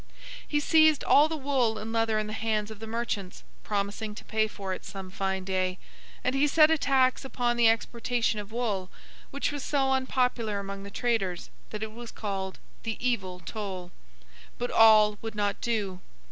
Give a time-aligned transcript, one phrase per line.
[0.47, 4.25] He seized all the wool and leather in the hands of the merchants, promising to
[4.25, 5.77] pay for it some fine day;
[6.23, 8.89] and he set a tax upon the exportation of wool,
[9.29, 13.91] which was so unpopular among the traders that it was called 'The evil toll.'
[14.57, 15.99] But all would not do.